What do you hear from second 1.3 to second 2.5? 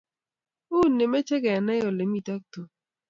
kenai ole mito